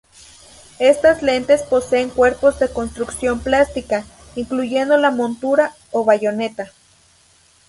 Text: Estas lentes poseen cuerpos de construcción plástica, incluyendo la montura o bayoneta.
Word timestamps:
Estas 0.79 1.21
lentes 1.21 1.61
poseen 1.61 2.09
cuerpos 2.09 2.57
de 2.57 2.69
construcción 2.73 3.39
plástica, 3.39 4.03
incluyendo 4.35 4.97
la 4.97 5.11
montura 5.11 5.75
o 5.91 6.03
bayoneta. 6.03 6.71